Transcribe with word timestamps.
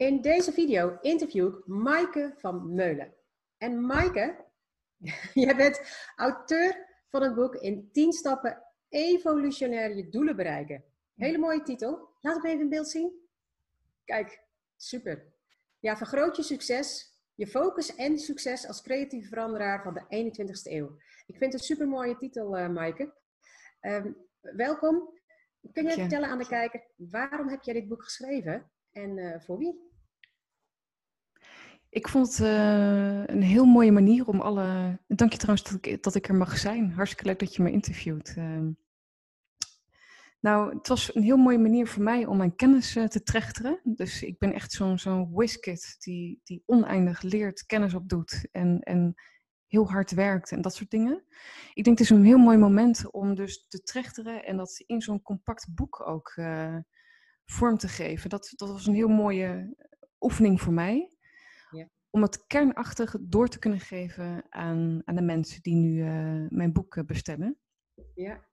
In 0.00 0.20
deze 0.20 0.52
video 0.52 0.98
interview 1.00 1.46
ik 1.46 1.66
Maaike 1.66 2.34
van 2.36 2.74
Meulen. 2.74 3.14
En 3.58 3.86
Maaike, 3.86 4.44
jij 5.34 5.56
bent 5.56 5.80
auteur 6.16 6.86
van 7.08 7.22
het 7.22 7.34
boek 7.34 7.54
In 7.54 7.88
10 7.92 8.12
stappen 8.12 8.62
evolutionair 8.88 9.96
je 9.96 10.08
doelen 10.08 10.36
bereiken. 10.36 10.84
Hele 11.14 11.38
mooie 11.38 11.62
titel. 11.62 12.08
Laat 12.20 12.36
ik 12.36 12.44
even 12.44 12.60
in 12.60 12.68
beeld 12.68 12.88
zien. 12.88 13.12
Kijk, 14.04 14.42
super. 14.76 15.32
Ja, 15.80 15.96
vergroot 15.96 16.36
je 16.36 16.42
succes, 16.42 17.18
je 17.34 17.46
focus 17.46 17.94
en 17.94 18.18
succes 18.18 18.66
als 18.66 18.82
creatieve 18.82 19.28
veranderaar 19.28 19.82
van 19.82 19.94
de 19.94 20.30
21ste 20.30 20.72
eeuw. 20.72 20.96
Ik 21.26 21.36
vind 21.36 21.52
het 21.52 21.60
een 21.60 21.66
super 21.66 21.88
mooie 21.88 22.16
titel, 22.16 22.58
uh, 22.58 22.68
Maaike. 22.68 23.14
Ehm, 23.80 24.12
welkom. 24.40 25.18
Kun 25.72 25.84
je 25.84 25.92
vertellen 25.92 26.28
aan 26.28 26.38
de 26.38 26.46
kijker, 26.46 26.84
waarom 26.96 27.48
heb 27.48 27.62
jij 27.62 27.74
dit 27.74 27.88
boek 27.88 28.04
geschreven 28.04 28.70
en 28.92 29.16
uh, 29.16 29.40
voor 29.40 29.58
wie? 29.58 29.89
Ik 31.90 32.08
vond 32.08 32.36
het 32.36 32.46
uh, 32.46 33.24
een 33.26 33.42
heel 33.42 33.64
mooie 33.64 33.92
manier 33.92 34.26
om 34.26 34.40
alle. 34.40 34.98
Dank 35.06 35.32
je 35.32 35.38
trouwens 35.38 35.70
dat 35.70 35.86
ik, 35.86 36.02
dat 36.02 36.14
ik 36.14 36.28
er 36.28 36.34
mag 36.34 36.58
zijn. 36.58 36.92
Hartstikke 36.92 37.24
leuk 37.24 37.38
dat 37.38 37.54
je 37.54 37.62
me 37.62 37.70
interviewt. 37.70 38.34
Uh, 38.38 38.66
nou, 40.40 40.76
het 40.76 40.88
was 40.88 41.14
een 41.14 41.22
heel 41.22 41.36
mooie 41.36 41.58
manier 41.58 41.86
voor 41.86 42.02
mij 42.02 42.26
om 42.26 42.36
mijn 42.36 42.56
kennis 42.56 42.96
uh, 42.96 43.04
te 43.04 43.22
trechteren. 43.22 43.80
Dus 43.84 44.22
ik 44.22 44.38
ben 44.38 44.52
echt 44.52 44.72
zo'n 44.72 44.98
zo'n 44.98 45.30
whiskit 45.32 45.96
die, 45.98 46.40
die 46.44 46.62
oneindig 46.66 47.22
leert, 47.22 47.66
kennis 47.66 47.94
opdoet 47.94 48.48
en, 48.52 48.80
en 48.80 49.14
heel 49.66 49.90
hard 49.90 50.10
werkt 50.10 50.52
en 50.52 50.60
dat 50.60 50.74
soort 50.74 50.90
dingen. 50.90 51.24
Ik 51.74 51.84
denk 51.84 51.98
het 51.98 52.10
is 52.10 52.16
een 52.16 52.24
heel 52.24 52.38
mooi 52.38 52.58
moment 52.58 53.10
om 53.10 53.34
dus 53.34 53.66
te 53.68 53.82
trechteren 53.82 54.44
en 54.44 54.56
dat 54.56 54.82
in 54.86 55.00
zo'n 55.00 55.22
compact 55.22 55.74
boek 55.74 56.06
ook 56.08 56.32
uh, 56.36 56.76
vorm 57.44 57.78
te 57.78 57.88
geven. 57.88 58.30
Dat, 58.30 58.52
dat 58.56 58.68
was 58.68 58.86
een 58.86 58.94
heel 58.94 59.08
mooie 59.08 59.76
oefening 60.20 60.60
voor 60.60 60.72
mij 60.72 61.18
om 62.10 62.22
het 62.22 62.46
kernachtig 62.46 63.16
door 63.20 63.48
te 63.48 63.58
kunnen 63.58 63.80
geven 63.80 64.44
aan, 64.48 65.02
aan 65.04 65.14
de 65.14 65.22
mensen 65.22 65.62
die 65.62 65.74
nu 65.74 66.04
uh, 66.04 66.46
mijn 66.48 66.72
boek 66.72 67.06
bestellen. 67.06 67.58
Ja. 68.14 68.48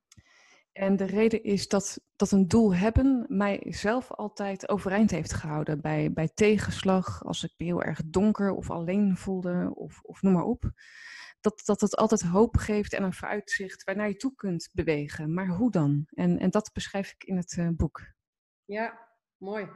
En 0.78 0.96
de 0.96 1.06
reden 1.06 1.44
is 1.44 1.68
dat, 1.68 2.00
dat 2.16 2.32
een 2.32 2.48
doel 2.48 2.76
hebben 2.76 3.26
mij 3.28 3.64
zelf 3.68 4.12
altijd 4.12 4.70
overeind 4.70 5.12
heeft 5.12 5.34
gehouden 5.34 5.82
bij, 5.82 6.14
bij 6.14 6.30
tegenslag, 6.34 7.26
als 7.26 7.44
ik 7.44 7.54
me 7.58 7.66
heel 7.66 7.84
erg 7.84 8.02
donker 8.06 8.52
of 8.52 8.72
alleen 8.72 9.18
voelde 9.18 9.72
of, 9.76 10.02
of 10.02 10.22
noem 10.22 10.34
maar 10.34 10.44
op. 10.44 10.72
Dat, 11.40 11.62
dat 11.66 11.82
het 11.82 11.96
altijd 11.96 12.22
hoop 12.22 12.58
geeft 12.58 12.94
en 12.94 13.04
een 13.04 13.14
vooruitzicht 13.14 13.84
waarnaar 13.84 14.08
je 14.08 14.16
toe 14.16 14.36
kunt 14.36 14.70
bewegen. 14.74 15.34
Maar 15.34 15.48
hoe 15.48 15.72
dan? 15.72 16.08
En, 16.10 16.40
en 16.40 16.50
dat 16.50 16.70
beschrijf 16.74 17.12
ik 17.12 17.24
in 17.24 17.38
het 17.38 17.56
uh, 17.60 17.70
boek. 17.72 18.02
Ja, 18.66 19.07
mooi. 19.38 19.70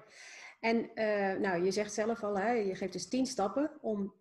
En 0.60 0.78
uh, 0.78 1.40
nou, 1.40 1.64
je 1.64 1.72
zegt 1.72 1.94
zelf 1.94 2.24
al, 2.24 2.38
hè, 2.38 2.52
je 2.52 2.76
geeft 2.76 2.94
dus 2.94 3.08
tien 3.08 3.26
stappen 3.26 3.72
om 3.82 4.14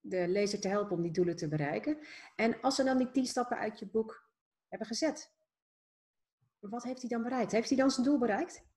de 0.00 0.28
lezer 0.28 0.60
te 0.60 0.68
helpen 0.68 0.96
om 0.96 1.02
die 1.02 1.12
doelen 1.12 1.36
te 1.36 1.48
bereiken. 1.48 1.98
En 2.36 2.60
als 2.60 2.74
ze 2.74 2.84
dan 2.84 2.98
die 2.98 3.10
tien 3.10 3.26
stappen 3.26 3.58
uit 3.58 3.78
je 3.78 3.86
boek 3.86 4.28
hebben 4.68 4.86
gezet, 4.88 5.32
wat 6.58 6.82
heeft 6.82 7.00
hij 7.00 7.10
dan 7.10 7.22
bereikt? 7.22 7.52
Heeft 7.52 7.68
hij 7.68 7.78
dan 7.78 7.90
zijn 7.90 8.06
doel 8.06 8.18
bereikt? 8.18 8.68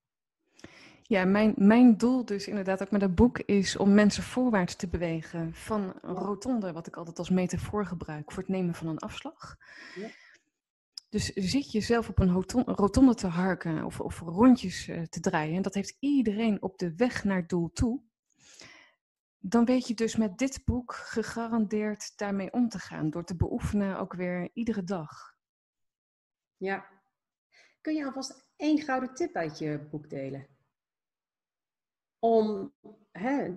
Ja, 1.01 1.25
mijn, 1.25 1.53
mijn 1.57 1.97
doel 1.97 2.25
dus 2.25 2.47
inderdaad 2.47 2.81
ook 2.81 2.91
met 2.91 3.01
dat 3.01 3.15
boek 3.15 3.39
is 3.39 3.77
om 3.77 3.93
mensen 3.93 4.23
voorwaarts 4.23 4.75
te 4.75 4.87
bewegen 4.87 5.53
van 5.53 5.93
een 6.01 6.15
rotonde, 6.15 6.71
wat 6.71 6.87
ik 6.87 6.95
altijd 6.95 7.19
als 7.19 7.29
metafoor 7.29 7.85
gebruik 7.85 8.31
voor 8.31 8.41
het 8.43 8.51
nemen 8.51 8.73
van 8.73 8.87
een 8.87 8.99
afslag. 8.99 9.55
Ja. 9.95 10.07
Dus 11.13 11.25
zit 11.33 11.71
je 11.71 11.81
zelf 11.81 12.09
op 12.09 12.19
een 12.19 12.43
rotonde 12.65 13.15
te 13.15 13.27
harken 13.27 13.85
of, 13.85 13.99
of 13.99 14.19
rondjes 14.19 14.87
eh, 14.87 15.01
te 15.01 15.19
draaien, 15.19 15.55
en 15.55 15.61
dat 15.61 15.73
heeft 15.73 15.97
iedereen 15.99 16.61
op 16.61 16.77
de 16.77 16.95
weg 16.95 17.23
naar 17.23 17.37
het 17.37 17.49
doel 17.49 17.71
toe, 17.71 18.01
dan 19.37 19.65
weet 19.65 19.87
je 19.87 19.93
dus 19.93 20.15
met 20.15 20.37
dit 20.37 20.65
boek 20.65 20.93
gegarandeerd 20.93 22.17
daarmee 22.17 22.53
om 22.53 22.69
te 22.69 22.79
gaan, 22.79 23.09
door 23.09 23.23
te 23.23 23.35
beoefenen 23.35 23.97
ook 23.97 24.13
weer 24.13 24.49
iedere 24.53 24.83
dag. 24.83 25.35
Ja. 26.57 26.89
Kun 27.81 27.95
je 27.95 28.05
alvast 28.05 28.47
één 28.55 28.81
gouden 28.81 29.13
tip 29.13 29.35
uit 29.35 29.57
je 29.57 29.87
boek 29.91 30.09
delen? 30.09 30.47
Om 32.19 32.73
hè, 33.11 33.55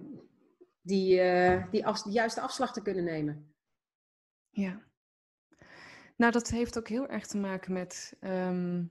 die, 0.80 1.20
uh, 1.20 1.70
die 1.70 1.86
af, 1.86 2.02
de 2.02 2.10
juiste 2.10 2.40
afslag 2.40 2.72
te 2.72 2.82
kunnen 2.82 3.04
nemen. 3.04 3.54
Ja. 4.50 4.84
Nou, 6.16 6.32
dat 6.32 6.48
heeft 6.48 6.78
ook 6.78 6.88
heel 6.88 7.08
erg 7.08 7.26
te 7.26 7.38
maken 7.38 7.72
met 7.72 8.16
um, 8.20 8.90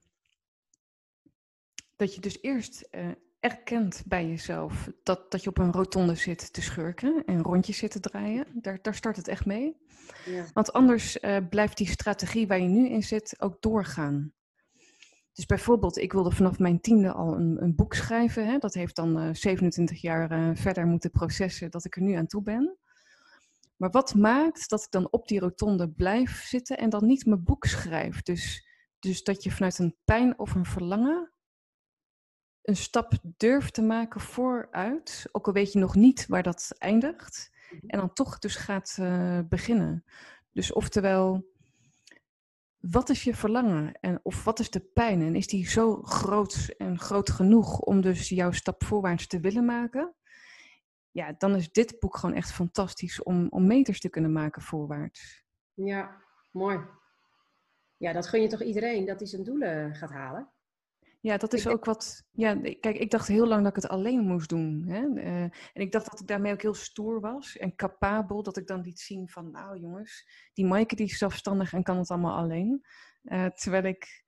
dat 1.96 2.16
je 2.16 2.22
dus 2.22 2.41
eerst 2.41 2.88
uh, 2.91 3.08
erkent 3.40 4.03
bij 4.06 4.28
jezelf 4.28 4.90
dat, 5.03 5.31
dat 5.31 5.44
je 5.44 5.50
op 5.50 5.58
een 5.58 5.72
rotonde 5.72 6.16
zit 6.16 6.53
te 6.53 6.62
schurken 6.62 7.24
en 7.25 7.41
rondjes 7.41 7.78
zit 7.78 7.91
te 7.91 8.00
draaien. 8.00 8.46
Daar, 8.53 8.80
daar 8.81 8.96
start 8.96 9.16
het 9.16 9.28
echt 9.28 9.46
mee. 9.46 9.78
Ja. 10.25 10.46
Want 10.53 10.74
anders 10.74 11.18
uh, 11.22 11.38
blijft 11.50 11.78
die 11.78 11.88
strategie 11.88 12.47
waar 12.47 12.59
je 12.59 12.68
nu 12.68 12.90
in 12.90 13.03
zit 13.03 13.36
ook 13.42 13.62
doorgaan. 13.62 14.34
Dus 15.34 15.46
bijvoorbeeld, 15.46 15.97
ik 15.97 16.13
wilde 16.13 16.31
vanaf 16.31 16.59
mijn 16.59 16.81
tiende 16.81 17.12
al 17.12 17.36
een, 17.36 17.63
een 17.63 17.75
boek 17.75 17.94
schrijven. 17.94 18.47
Hè? 18.47 18.57
Dat 18.57 18.74
heeft 18.74 18.96
dan 18.96 19.22
uh, 19.22 19.30
27 19.31 20.02
jaar 20.02 20.56
verder 20.57 20.86
moeten 20.86 21.12
processen 21.12 21.72
dat 21.72 21.86
ik 21.86 21.96
er 21.96 22.02
nu 22.02 22.13
aan 22.13 22.28
toe 22.28 22.42
ben. 22.42 22.78
Maar 23.75 23.90
wat 23.90 24.16
maakt 24.16 24.69
dat 24.69 24.84
ik 24.84 24.91
dan 24.91 25.12
op 25.12 25.28
die 25.28 25.40
rotonde 25.40 25.90
blijf 25.90 26.44
zitten 26.44 26.78
en 26.78 26.90
dan 26.90 27.06
niet 27.06 27.25
mijn 27.25 27.44
boek 27.44 27.66
schrijf? 27.66 28.22
Dus, 28.22 28.68
dus 29.00 29.24
dat 29.24 29.44
je 29.44 29.52
vanuit 29.52 29.80
een 29.80 29.96
pijn 30.06 30.40
of 30.40 30.56
een 30.56 30.66
verlangen 30.66 31.36
een 32.66 32.75
stap 32.75 33.13
durft 33.38 33.74
te 33.74 33.81
maken 33.81 34.22
vooruit, 34.22 35.30
ook 35.31 35.47
al 35.47 35.53
weet 35.53 35.74
je 35.74 35.80
nog 35.80 35.96
niet 35.96 36.28
waar 36.28 36.44
dat 36.44 36.75
eindigt, 36.78 37.52
mhm. 37.69 37.88
en 37.88 38.00
dan 38.00 38.13
toch 38.13 38.40
dus 38.40 38.56
gaat 38.56 38.97
uh, 39.00 39.40
beginnen. 39.50 40.03
Dus 40.52 40.74
oftewel, 40.74 41.53
wat 42.78 43.09
is 43.09 43.24
je 43.24 43.36
verlangen 43.36 44.00
en 44.00 44.19
of 44.24 44.44
wat 44.44 44.59
is 44.59 44.69
de 44.69 44.80
pijn 44.80 45.22
en 45.22 45.36
is 45.36 45.47
die 45.47 45.69
zo 45.69 46.02
groot 46.02 46.74
en 46.78 47.00
groot 47.00 47.30
genoeg 47.30 47.80
om 47.80 48.02
dus 48.02 48.30
jouw 48.30 48.52
stap 48.52 48.84
voorwaarts 48.84 49.28
te 49.28 49.40
willen 49.40 49.66
maken? 49.66 50.16
Ja, 51.15 51.33
dan 51.37 51.55
is 51.55 51.71
dit 51.71 51.99
boek 51.99 52.17
gewoon 52.17 52.35
echt 52.35 52.51
fantastisch 52.51 53.23
om, 53.23 53.47
om 53.49 53.67
meters 53.67 53.99
te 53.99 54.09
kunnen 54.09 54.31
maken 54.31 54.61
voorwaarts. 54.61 55.45
Ja, 55.73 56.21
mooi. 56.51 56.79
Ja, 57.97 58.13
dat 58.13 58.27
gun 58.27 58.41
je 58.41 58.47
toch 58.47 58.63
iedereen 58.63 59.05
dat 59.05 59.19
hij 59.19 59.27
zijn 59.27 59.43
doelen 59.43 59.95
gaat 59.95 60.09
halen? 60.09 60.51
Ja, 61.21 61.37
dat 61.37 61.53
is 61.53 61.67
ook 61.67 61.85
wat. 61.85 62.23
Ja, 62.31 62.59
kijk, 62.61 62.97
ik 62.97 63.11
dacht 63.11 63.27
heel 63.27 63.47
lang 63.47 63.63
dat 63.63 63.75
ik 63.75 63.83
het 63.83 63.91
alleen 63.91 64.19
moest 64.19 64.49
doen. 64.49 64.83
Hè? 64.87 65.01
Uh, 65.01 65.41
en 65.43 65.51
ik 65.73 65.91
dacht 65.91 66.11
dat 66.11 66.19
ik 66.19 66.27
daarmee 66.27 66.53
ook 66.53 66.61
heel 66.61 66.73
stoer 66.73 67.19
was 67.19 67.57
en 67.57 67.75
capabel. 67.75 68.43
Dat 68.43 68.57
ik 68.57 68.67
dan 68.67 68.81
liet 68.81 68.99
zien 68.99 69.29
van, 69.29 69.51
nou 69.51 69.79
jongens, 69.79 70.27
die 70.53 70.65
Maaike 70.65 70.95
die 70.95 71.05
is 71.05 71.17
zelfstandig 71.17 71.73
en 71.73 71.83
kan 71.83 71.97
het 71.97 72.09
allemaal 72.09 72.37
alleen. 72.37 72.85
Uh, 73.23 73.45
terwijl 73.45 73.83
ik. 73.83 74.23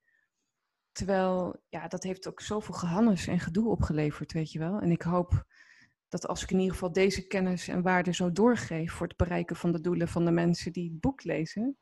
Terwijl, 0.92 1.62
ja, 1.68 1.88
dat 1.88 2.02
heeft 2.02 2.28
ook 2.28 2.40
zoveel 2.40 2.74
gehannes 2.74 3.26
en 3.26 3.40
gedoe 3.40 3.68
opgeleverd, 3.68 4.32
weet 4.32 4.52
je 4.52 4.58
wel. 4.58 4.80
En 4.80 4.90
ik 4.90 5.02
hoop 5.02 5.46
dat 6.08 6.26
als 6.26 6.42
ik 6.42 6.50
in 6.50 6.58
ieder 6.58 6.72
geval 6.72 6.92
deze 6.92 7.26
kennis 7.26 7.68
en 7.68 7.82
waarden 7.82 8.14
zo 8.14 8.32
doorgeef 8.32 8.92
voor 8.92 9.06
het 9.06 9.16
bereiken 9.16 9.56
van 9.56 9.72
de 9.72 9.80
doelen 9.80 10.08
van 10.08 10.24
de 10.24 10.30
mensen 10.30 10.72
die 10.72 10.90
het 10.90 11.00
boek 11.00 11.24
lezen, 11.24 11.76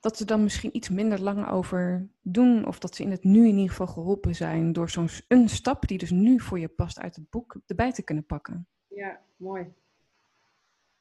dat 0.00 0.16
ze 0.16 0.24
dan 0.24 0.42
misschien 0.42 0.76
iets 0.76 0.88
minder 0.88 1.20
lang 1.20 1.48
over 1.48 2.08
doen 2.20 2.66
of 2.66 2.78
dat 2.78 2.94
ze 2.94 3.02
in 3.02 3.10
het 3.10 3.24
nu 3.24 3.46
in 3.46 3.56
ieder 3.56 3.70
geval 3.70 3.86
geholpen 3.86 4.34
zijn 4.34 4.72
door 4.72 4.90
zo'n 4.90 5.48
stap 5.48 5.88
die 5.88 5.98
dus 5.98 6.10
nu 6.10 6.40
voor 6.40 6.58
je 6.58 6.68
past 6.68 6.98
uit 6.98 7.16
het 7.16 7.30
boek 7.30 7.56
erbij 7.66 7.92
te 7.92 8.02
kunnen 8.02 8.26
pakken. 8.26 8.68
Ja, 8.86 9.20
mooi. 9.36 9.72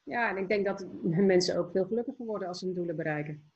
Ja, 0.03 0.29
en 0.29 0.37
ik 0.37 0.47
denk 0.47 0.65
dat 0.65 0.85
mensen 1.01 1.57
ook 1.57 1.71
veel 1.71 1.85
gelukkiger 1.85 2.25
worden 2.25 2.47
als 2.47 2.59
ze 2.59 2.65
hun 2.65 2.75
doelen 2.75 2.95
bereiken. 2.95 3.51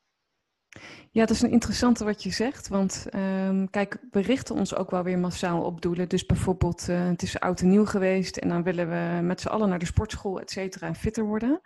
Ja, 1.12 1.26
dat 1.26 1.36
is 1.36 1.42
een 1.42 1.52
interessante 1.52 2.04
wat 2.04 2.24
je 2.24 2.32
zegt. 2.32 2.68
Want 2.68 3.06
um, 3.16 3.70
kijk, 3.70 3.98
we 4.12 4.22
richten 4.22 4.56
ons 4.56 4.76
ook 4.76 4.92
wel 4.92 5.04
weer 5.04 5.20
massaal 5.20 5.64
op 5.64 5.82
doelen. 5.82 6.10
Dus 6.10 6.26
bijvoorbeeld, 6.26 6.88
uh, 6.90 7.08
het 7.08 7.22
is 7.22 7.40
oud 7.40 7.62
en 7.62 7.70
nieuw 7.70 7.86
geweest 7.86 8.38
en 8.38 8.50
dan 8.50 8.64
willen 8.64 8.90
we 8.90 9.22
met 9.22 9.42
z'n 9.42 9.48
allen 9.48 9.70
naar 9.70 9.80
de 9.80 9.86
sportschool, 9.86 10.40
et 10.40 10.52
cetera, 10.52 10.88
en 10.88 10.96
fitter 10.96 11.24
worden. 11.24 11.62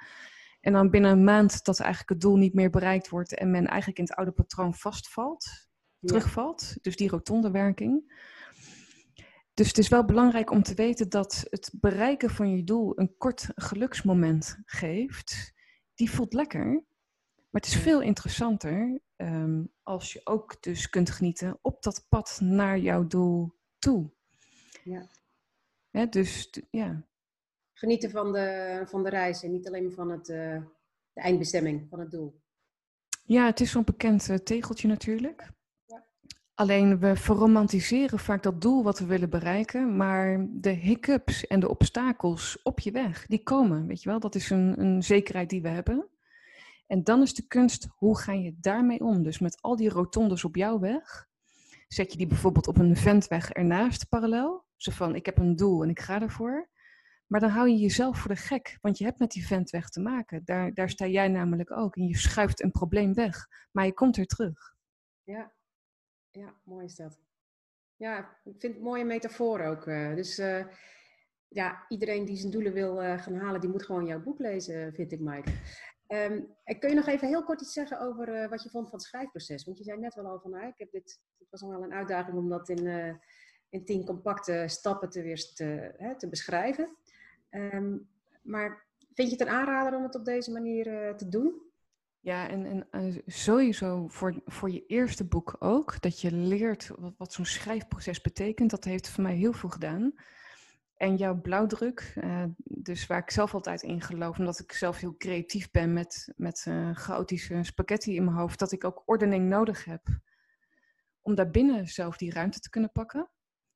En 0.61 0.73
dan 0.73 0.89
binnen 0.89 1.11
een 1.11 1.23
maand 1.23 1.63
dat 1.63 1.79
eigenlijk 1.79 2.09
het 2.09 2.21
doel 2.21 2.35
niet 2.35 2.53
meer 2.53 2.69
bereikt 2.69 3.09
wordt 3.09 3.35
en 3.35 3.51
men 3.51 3.67
eigenlijk 3.67 3.97
in 3.99 4.05
het 4.05 4.15
oude 4.15 4.31
patroon 4.31 4.73
vastvalt, 4.73 5.45
ja. 5.99 6.07
terugvalt. 6.07 6.77
Dus 6.81 6.95
die 6.95 7.09
rotonde 7.09 7.51
werking. 7.51 8.23
Dus 9.53 9.67
het 9.67 9.77
is 9.77 9.87
wel 9.87 10.05
belangrijk 10.05 10.51
om 10.51 10.63
te 10.63 10.73
weten 10.73 11.09
dat 11.09 11.45
het 11.49 11.73
bereiken 11.79 12.29
van 12.29 12.55
je 12.55 12.63
doel 12.63 12.99
een 12.99 13.15
kort 13.17 13.47
geluksmoment 13.55 14.57
geeft. 14.65 15.53
Die 15.93 16.11
voelt 16.11 16.33
lekker, 16.33 16.83
maar 17.55 17.63
het 17.63 17.73
is 17.73 17.81
veel 17.81 18.01
interessanter 18.01 18.99
um, 19.15 19.71
als 19.83 20.13
je 20.13 20.21
ook 20.23 20.63
dus 20.63 20.89
kunt 20.89 21.09
genieten 21.09 21.59
op 21.61 21.83
dat 21.83 22.05
pad 22.09 22.39
naar 22.41 22.79
jouw 22.79 23.07
doel 23.07 23.55
toe. 23.79 24.11
Ja. 24.83 26.05
dus 26.05 26.49
ja. 26.69 27.05
Genieten 27.73 28.09
van 28.09 28.31
de, 28.33 28.81
van 28.85 29.03
de 29.03 29.09
reis 29.09 29.43
en 29.43 29.51
niet 29.51 29.67
alleen 29.67 29.91
van 29.91 30.09
het, 30.09 30.29
uh, 30.29 30.61
de 31.13 31.21
eindbestemming, 31.21 31.87
van 31.89 31.99
het 31.99 32.11
doel. 32.11 32.41
Ja, 33.23 33.45
het 33.45 33.59
is 33.59 33.71
zo'n 33.71 33.83
bekend 33.83 34.29
uh, 34.29 34.35
tegeltje 34.35 34.87
natuurlijk. 34.87 35.51
Ja. 35.85 36.05
Alleen 36.53 36.99
we 36.99 37.15
verromantiseren 37.15 38.19
vaak 38.19 38.43
dat 38.43 38.61
doel 38.61 38.83
wat 38.83 38.99
we 38.99 39.05
willen 39.05 39.29
bereiken, 39.29 39.95
maar 39.95 40.47
de 40.49 40.69
hiccups 40.69 41.47
en 41.47 41.59
de 41.59 41.69
obstakels 41.69 42.61
op 42.63 42.79
je 42.79 42.91
weg, 42.91 43.25
die 43.25 43.43
komen, 43.43 43.87
weet 43.87 44.03
je 44.03 44.09
wel. 44.09 44.19
Dat 44.19 44.35
is 44.35 44.49
een, 44.49 44.79
een 44.79 45.03
zekerheid 45.03 45.49
die 45.49 45.61
we 45.61 45.69
hebben. 45.69 46.09
En 46.87 47.03
dan 47.03 47.21
is 47.21 47.33
de 47.33 47.47
kunst, 47.47 47.87
hoe 47.95 48.17
ga 48.17 48.31
je 48.31 48.55
daarmee 48.59 48.99
om? 48.99 49.23
Dus 49.23 49.39
met 49.39 49.61
al 49.61 49.75
die 49.75 49.89
rotondes 49.89 50.43
op 50.43 50.55
jouw 50.55 50.79
weg, 50.79 51.27
zet 51.87 52.11
je 52.11 52.17
die 52.17 52.27
bijvoorbeeld 52.27 52.67
op 52.67 52.77
een 52.77 52.95
ventweg 52.95 53.51
ernaast 53.51 54.09
parallel. 54.09 54.63
Zo 54.75 54.91
van, 54.91 55.15
ik 55.15 55.25
heb 55.25 55.37
een 55.37 55.55
doel 55.55 55.83
en 55.83 55.89
ik 55.89 55.99
ga 55.99 56.21
ervoor. 56.21 56.69
Maar 57.27 57.39
dan 57.39 57.49
hou 57.49 57.69
je 57.69 57.77
jezelf 57.77 58.17
voor 58.17 58.31
de 58.31 58.41
gek, 58.41 58.77
want 58.81 58.97
je 58.97 59.03
hebt 59.03 59.19
met 59.19 59.31
die 59.31 59.47
ventweg 59.47 59.89
te 59.89 59.99
maken. 59.99 60.45
Daar, 60.45 60.73
daar 60.73 60.89
sta 60.89 61.07
jij 61.07 61.27
namelijk 61.27 61.71
ook 61.71 61.95
en 61.95 62.07
je 62.07 62.17
schuift 62.17 62.63
een 62.63 62.71
probleem 62.71 63.13
weg, 63.13 63.47
maar 63.71 63.85
je 63.85 63.93
komt 63.93 64.17
er 64.17 64.25
terug. 64.25 64.75
Ja, 65.23 65.53
ja 66.31 66.53
mooi 66.63 66.85
is 66.85 66.95
dat. 66.95 67.19
Ja, 67.95 68.19
ik 68.19 68.35
vind 68.43 68.61
het 68.61 68.75
een 68.75 68.81
mooie 68.81 69.05
metafoor 69.05 69.61
ook. 69.61 69.87
Eh. 69.87 70.15
Dus 70.15 70.39
uh, 70.39 70.65
ja, 71.47 71.85
iedereen 71.87 72.25
die 72.25 72.37
zijn 72.37 72.51
doelen 72.51 72.73
wil 72.73 73.03
uh, 73.03 73.21
gaan 73.21 73.35
halen, 73.35 73.61
die 73.61 73.69
moet 73.69 73.85
gewoon 73.85 74.05
jouw 74.05 74.21
boek 74.21 74.39
lezen, 74.39 74.93
vind 74.93 75.11
ik, 75.11 75.19
Mike. 75.19 75.51
Um, 76.07 76.47
kun 76.79 76.89
je 76.89 76.95
nog 76.95 77.07
even 77.07 77.27
heel 77.27 77.43
kort 77.43 77.61
iets 77.61 77.73
zeggen 77.73 77.99
over 77.99 78.41
uh, 78.41 78.49
wat 78.49 78.63
je 78.63 78.69
vond 78.69 78.89
van 78.89 78.97
het 78.97 79.07
schrijfproces? 79.07 79.65
Want 79.65 79.77
je 79.77 79.83
zei 79.83 79.99
net 79.99 80.15
wel 80.15 80.25
al 80.25 80.39
van, 80.39 80.51
nou, 80.51 80.67
ik 80.67 80.77
heb 80.77 80.91
dit, 80.91 81.19
het 81.37 81.47
was 81.49 81.61
nog 81.61 81.69
wel 81.69 81.83
een 81.83 81.93
uitdaging 81.93 82.37
om 82.37 82.49
dat 82.49 82.69
in, 82.69 82.85
uh, 82.85 83.13
in 83.69 83.85
tien 83.85 84.05
compacte 84.05 84.63
stappen 84.67 85.09
te, 85.09 85.21
weer 85.21 85.53
te, 85.53 85.93
hè, 85.97 86.17
te 86.17 86.29
beschrijven. 86.29 86.95
Um, 87.49 88.09
maar 88.41 88.85
vind 89.13 89.29
je 89.29 89.35
het 89.37 89.47
een 89.47 89.53
aanrader 89.53 89.97
om 89.97 90.03
het 90.03 90.15
op 90.15 90.25
deze 90.25 90.51
manier 90.51 91.07
uh, 91.07 91.15
te 91.15 91.29
doen? 91.29 91.61
Ja, 92.19 92.49
en, 92.49 92.87
en 92.91 93.21
sowieso 93.25 94.07
voor, 94.07 94.41
voor 94.45 94.71
je 94.71 94.85
eerste 94.85 95.25
boek 95.25 95.55
ook, 95.59 96.01
dat 96.01 96.21
je 96.21 96.31
leert 96.31 96.91
wat 97.17 97.33
zo'n 97.33 97.45
schrijfproces 97.45 98.21
betekent. 98.21 98.69
Dat 98.69 98.83
heeft 98.83 99.09
voor 99.09 99.23
mij 99.23 99.35
heel 99.35 99.53
veel 99.53 99.69
gedaan. 99.69 100.13
En 100.95 101.15
jouw 101.15 101.41
blauwdruk, 101.41 102.13
uh, 102.17 102.43
dus 102.57 103.07
waar 103.07 103.21
ik 103.21 103.31
zelf 103.31 103.53
altijd 103.53 103.81
in 103.81 104.01
geloof, 104.01 104.39
omdat 104.39 104.59
ik 104.59 104.71
zelf 104.71 104.99
heel 104.99 105.17
creatief 105.17 105.71
ben 105.71 105.93
met, 105.93 106.33
met 106.35 106.65
uh, 106.67 106.95
chaotische 106.95 107.63
spaghetti 107.63 108.15
in 108.15 108.23
mijn 108.23 108.37
hoofd, 108.37 108.59
dat 108.59 108.71
ik 108.71 108.83
ook 108.83 109.03
ordening 109.05 109.49
nodig 109.49 109.85
heb 109.85 110.01
om 111.21 111.35
daarbinnen 111.35 111.87
zelf 111.87 112.17
die 112.17 112.31
ruimte 112.31 112.59
te 112.59 112.69
kunnen 112.69 112.91
pakken. 112.91 113.29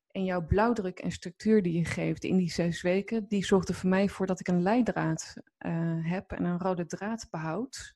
En 0.08 0.24
jouw 0.24 0.46
blauwdruk 0.46 1.00
en 1.00 1.12
structuur 1.12 1.62
die 1.62 1.78
je 1.78 1.86
geeft 1.86 2.24
in 2.24 2.38
die 2.38 2.52
zes 2.52 2.82
weken, 2.82 3.28
die 3.28 3.46
zorgde 3.46 3.74
voor 3.74 3.90
mij 3.90 4.10
voor 4.10 4.26
dat 4.26 4.40
ik 4.40 4.48
een 4.48 4.62
leidraad 4.62 5.34
uh, 5.60 6.12
heb 6.12 6.32
en 6.32 6.44
een 6.44 6.60
rode 6.60 6.86
draad 6.86 7.28
behoud. 7.30 7.96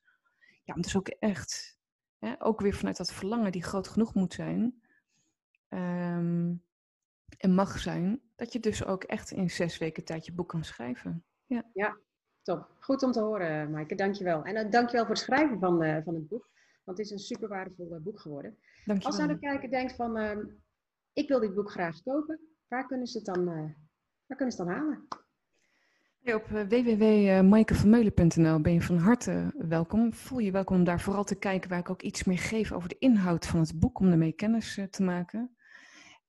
Ja, 0.63 0.73
dus 0.73 0.97
ook 0.97 1.07
echt, 1.07 1.79
hè, 2.19 2.33
ook 2.37 2.61
weer 2.61 2.73
vanuit 2.73 2.97
dat 2.97 3.13
verlangen 3.13 3.51
die 3.51 3.63
groot 3.63 3.87
genoeg 3.87 4.13
moet 4.13 4.33
zijn. 4.33 4.81
Um, 5.69 6.63
en 7.37 7.53
mag 7.53 7.79
zijn, 7.79 8.21
dat 8.35 8.53
je 8.53 8.59
dus 8.59 8.85
ook 8.85 9.03
echt 9.03 9.31
in 9.31 9.49
zes 9.49 9.77
weken 9.77 10.03
tijd 10.03 10.25
je 10.25 10.33
boek 10.33 10.49
kan 10.49 10.63
schrijven. 10.63 11.25
Ja, 11.45 11.63
ja 11.73 11.97
top. 12.43 12.69
Goed 12.79 13.03
om 13.03 13.11
te 13.11 13.19
horen, 13.19 13.71
Maaike. 13.71 13.95
Dankjewel. 13.95 14.43
En 14.43 14.65
uh, 14.65 14.71
dankjewel 14.71 15.05
voor 15.05 15.15
het 15.15 15.23
schrijven 15.23 15.59
van, 15.59 15.83
uh, 15.83 15.97
van 16.03 16.13
het 16.13 16.27
boek. 16.27 16.49
Want 16.83 16.97
het 16.97 17.07
is 17.07 17.11
een 17.11 17.19
super 17.19 17.47
waardevol 17.47 17.95
uh, 17.95 18.01
boek 18.01 18.19
geworden. 18.19 18.57
Dankjewel. 18.85 19.11
Als 19.11 19.17
nou 19.17 19.33
de 19.33 19.39
kijker 19.39 19.69
denkt 19.69 19.95
van, 19.95 20.17
ehm, 20.17 20.39
ik 21.13 21.27
wil 21.27 21.39
dit 21.39 21.53
boek 21.53 21.71
graag 21.71 22.03
kopen, 22.03 22.39
waar 22.67 22.87
kunnen 22.87 23.07
ze 23.07 23.17
het 23.17 23.25
dan, 23.25 23.45
waar 24.25 24.37
kunnen 24.37 24.55
ze 24.55 24.61
het 24.61 24.71
dan 24.71 24.77
halen? 24.77 25.07
Op 26.23 26.47
www.maaikevermeulen.nl 26.47 28.61
ben 28.61 28.73
je 28.73 28.81
van 28.81 28.97
harte 28.97 29.53
welkom. 29.57 30.13
Voel 30.13 30.39
je 30.39 30.51
welkom 30.51 30.77
om 30.77 30.83
daar 30.83 30.99
vooral 30.99 31.23
te 31.23 31.35
kijken 31.35 31.69
waar 31.69 31.79
ik 31.79 31.89
ook 31.89 32.01
iets 32.01 32.23
meer 32.23 32.37
geef 32.37 32.71
over 32.71 32.89
de 32.89 32.97
inhoud 32.99 33.45
van 33.45 33.59
het 33.59 33.79
boek, 33.79 33.99
om 33.99 34.11
ermee 34.11 34.33
kennis 34.33 34.79
te 34.89 35.03
maken. 35.03 35.55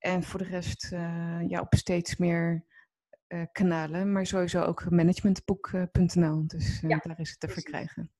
En 0.05 0.23
voor 0.23 0.39
de 0.39 0.45
rest 0.45 0.93
uh, 0.93 1.49
ja, 1.49 1.61
op 1.61 1.75
steeds 1.75 2.17
meer 2.17 2.65
uh, 3.29 3.43
kanalen, 3.53 4.13
maar 4.13 4.27
sowieso 4.27 4.63
ook 4.63 4.91
managementboek.nl. 4.91 6.47
Dus 6.47 6.81
ja, 6.81 6.99
daar 7.03 7.21
is 7.21 7.31
het 7.31 7.41
te 7.41 7.49
verkrijgen. 7.49 8.13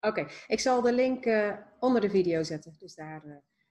Oké, 0.00 0.20
okay. 0.20 0.32
ik 0.46 0.60
zal 0.60 0.82
de 0.82 0.92
link 0.92 1.24
onder 1.78 2.00
de 2.00 2.10
video 2.10 2.42
zetten. 2.42 2.76
Dus 2.78 2.94
daar 2.94 3.20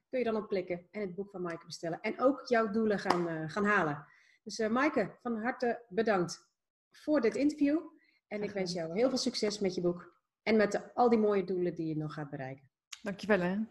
kun 0.09 0.19
je 0.19 0.23
dan 0.23 0.35
op 0.35 0.47
klikken 0.47 0.87
en 0.91 1.01
het 1.01 1.15
boek 1.15 1.29
van 1.29 1.41
Maaike 1.41 1.65
bestellen. 1.65 2.01
En 2.01 2.21
ook 2.21 2.47
jouw 2.47 2.69
doelen 2.69 2.99
gaan, 2.99 3.49
gaan 3.49 3.65
halen. 3.65 4.05
Dus 4.43 4.67
Maaike, 4.67 5.17
van 5.21 5.41
harte 5.41 5.85
bedankt 5.89 6.47
voor 6.91 7.21
dit 7.21 7.35
interview. 7.35 7.79
En 8.27 8.43
ik 8.43 8.51
wens 8.51 8.73
jou 8.73 8.93
heel 8.93 9.09
veel 9.09 9.17
succes 9.17 9.59
met 9.59 9.75
je 9.75 9.81
boek. 9.81 10.13
En 10.43 10.55
met 10.55 10.71
de, 10.71 10.93
al 10.93 11.09
die 11.09 11.19
mooie 11.19 11.43
doelen 11.43 11.75
die 11.75 11.87
je 11.87 11.97
nog 11.97 12.13
gaat 12.13 12.29
bereiken. 12.29 12.69
Dankjewel 13.01 13.39
hè. 13.39 13.57